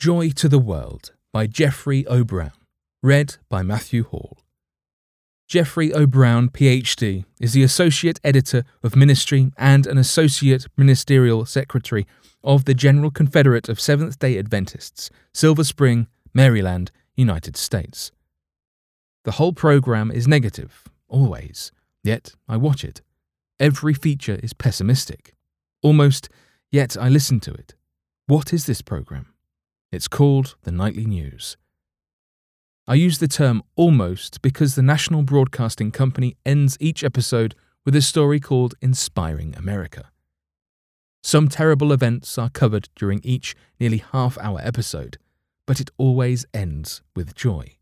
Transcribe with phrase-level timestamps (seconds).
[0.00, 2.24] Joy to the World by Jeffrey O.
[2.24, 2.52] Brown.
[3.02, 4.38] Read by Matthew Hall.
[5.46, 6.06] Jeffrey O.
[6.06, 12.06] Brown, PhD, is the Associate Editor of Ministry and an Associate Ministerial Secretary
[12.42, 18.10] of the General Conference of Seventh day Adventists, Silver Spring, Maryland, United States.
[19.24, 21.72] The whole program is negative, always,
[22.02, 23.02] yet I watch it.
[23.58, 25.34] Every feature is pessimistic.
[25.82, 26.30] Almost,
[26.72, 27.74] yet I listen to it.
[28.26, 29.26] What is this program?
[29.92, 31.56] It's called the Nightly News.
[32.86, 38.00] I use the term almost because the National Broadcasting Company ends each episode with a
[38.00, 40.10] story called Inspiring America.
[41.24, 45.18] Some terrible events are covered during each nearly half hour episode,
[45.66, 47.76] but it always ends with joy.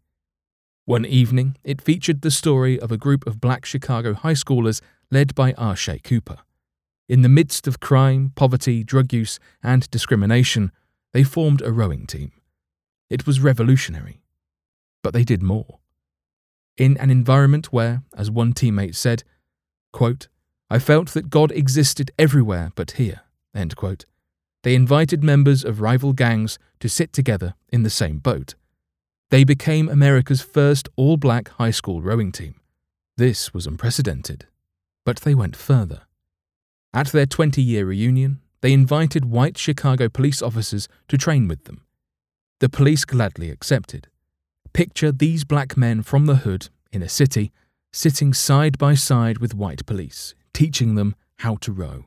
[0.86, 4.80] One evening, it featured the story of a group of black Chicago high schoolers
[5.10, 6.38] led by Arshay Cooper.
[7.06, 10.72] In the midst of crime, poverty, drug use, and discrimination,
[11.12, 12.32] they formed a rowing team.
[13.10, 14.20] It was revolutionary.
[15.02, 15.78] But they did more.
[16.76, 19.24] In an environment where, as one teammate said,
[19.92, 20.28] quote,
[20.70, 23.22] I felt that God existed everywhere but here,
[23.54, 24.04] end quote,
[24.62, 28.54] they invited members of rival gangs to sit together in the same boat.
[29.30, 32.54] They became America's first all black high school rowing team.
[33.16, 34.46] This was unprecedented.
[35.04, 36.02] But they went further.
[36.92, 41.84] At their 20 year reunion, they invited white Chicago police officers to train with them.
[42.60, 44.08] The police gladly accepted.
[44.72, 47.52] Picture these black men from the hood in a city
[47.92, 52.06] sitting side by side with white police, teaching them how to row.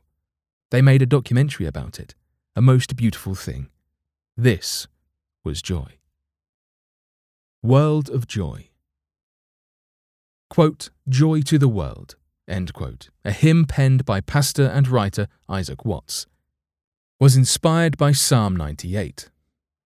[0.70, 2.16] They made a documentary about it,
[2.56, 3.70] a most beautiful thing.
[4.38, 4.88] This
[5.44, 5.98] was joy.
[7.64, 8.70] World of Joy.
[10.50, 12.16] Quote, Joy to the World,
[12.74, 16.26] quote, a hymn penned by pastor and writer Isaac Watts
[17.22, 19.30] was inspired by Psalm 98.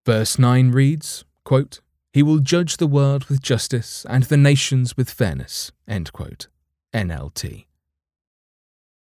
[0.05, 1.81] Verse 9 reads, quote,
[2.13, 5.73] He will judge the world with justice and the nations with fairness.
[6.13, 6.47] Quote.
[6.93, 7.65] NLT.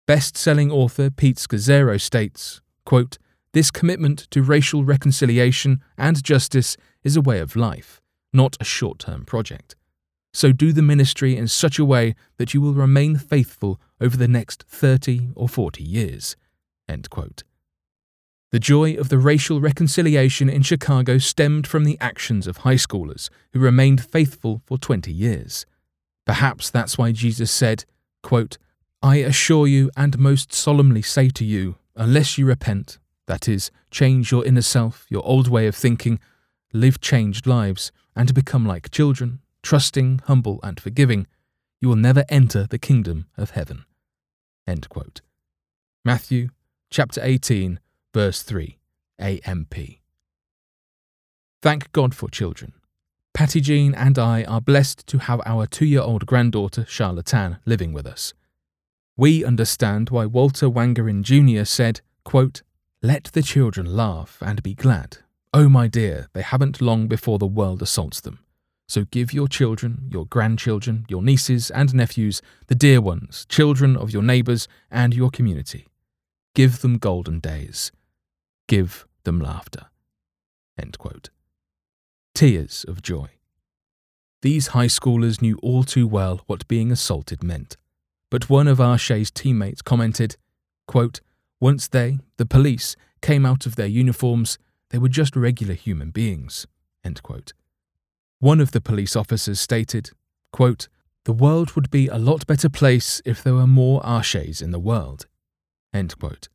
[0.06, 3.18] Best selling author Pete Scazzero states, quote,
[3.52, 8.00] This commitment to racial reconciliation and justice is a way of life,
[8.32, 9.76] not a short term project.
[10.32, 14.28] So do the ministry in such a way that you will remain faithful over the
[14.28, 16.36] next 30 or 40 years.
[16.88, 17.42] End quote.
[18.54, 23.28] The joy of the racial reconciliation in Chicago stemmed from the actions of high schoolers
[23.52, 25.66] who remained faithful for 20 years.
[26.24, 27.84] Perhaps that's why Jesus said,
[28.22, 28.56] quote,
[29.02, 34.30] I assure you and most solemnly say to you, unless you repent, that is, change
[34.30, 36.20] your inner self, your old way of thinking,
[36.72, 41.26] live changed lives, and become like children, trusting, humble, and forgiving,
[41.80, 43.84] you will never enter the kingdom of heaven.
[46.04, 46.50] Matthew
[46.88, 47.80] chapter 18,
[48.14, 48.78] verse 3,
[49.18, 49.74] AMP.
[51.60, 52.72] Thank God for children.
[53.34, 57.34] Patty Jean and I are blessed to have our two year old granddaughter, Charlotte
[57.66, 58.32] living with us.
[59.16, 61.64] We understand why Walter Wangerin Jr.
[61.64, 62.62] said, quote,
[63.02, 65.18] Let the children laugh and be glad.
[65.52, 68.38] Oh, my dear, they haven't long before the world assaults them.
[68.86, 74.12] So give your children, your grandchildren, your nieces and nephews, the dear ones, children of
[74.12, 75.88] your neighbours and your community.
[76.54, 77.90] Give them golden days
[78.68, 79.86] give them laughter.
[82.34, 83.28] Tears of joy.
[84.42, 87.76] These high schoolers knew all too well what being assaulted meant.
[88.30, 90.36] But one of Arshay's teammates commented,
[90.86, 91.20] quote,
[91.60, 94.58] Once they, the police, came out of their uniforms,
[94.90, 96.66] they were just regular human beings.
[98.40, 100.10] One of the police officers stated,
[100.52, 100.88] quote,
[101.24, 104.78] The world would be a lot better place if there were more Arshays in the
[104.78, 105.26] world.
[105.92, 106.48] End quote.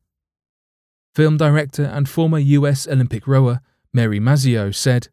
[1.14, 3.60] Film director and former US Olympic rower
[3.92, 5.08] Mary Mazio said,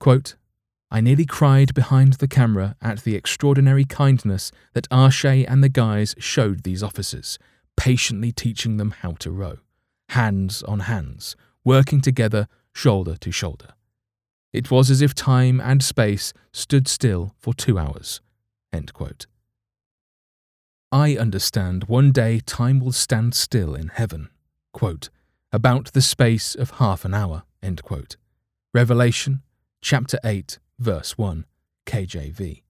[0.00, 0.34] quote,
[0.90, 6.14] I nearly cried behind the camera at the extraordinary kindness that Arshay and the guys
[6.18, 7.38] showed these officers,
[7.76, 9.58] patiently teaching them how to row,
[10.10, 13.74] hands on hands, working together, shoulder to shoulder.
[14.52, 18.20] It was as if time and space stood still for two hours.
[20.92, 24.28] I understand one day time will stand still in heaven.
[24.72, 25.08] Quote,
[25.56, 27.44] about the space of half an hour.
[28.74, 29.40] Revelation
[29.80, 31.46] chapter 8, verse 1,
[31.86, 32.62] KJV.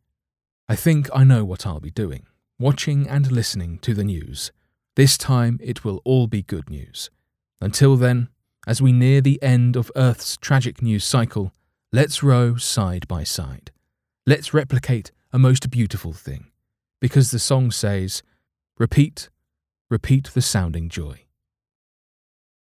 [0.68, 2.26] I think I know what I'll be doing
[2.60, 4.52] watching and listening to the news.
[4.94, 7.10] This time it will all be good news.
[7.60, 8.28] Until then,
[8.68, 11.52] as we near the end of Earth's tragic news cycle,
[11.92, 13.72] let's row side by side.
[14.26, 16.52] Let's replicate a most beautiful thing.
[17.00, 18.22] Because the song says,
[18.78, 19.28] Repeat,
[19.90, 21.25] repeat the sounding joy.